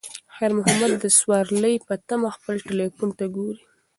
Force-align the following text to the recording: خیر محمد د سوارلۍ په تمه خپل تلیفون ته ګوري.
خیر 0.35 0.51
محمد 0.59 0.91
د 0.99 1.05
سوارلۍ 1.17 1.75
په 1.87 1.93
تمه 2.07 2.29
خپل 2.35 2.55
تلیفون 2.69 3.09
ته 3.17 3.25
ګوري. 3.35 3.63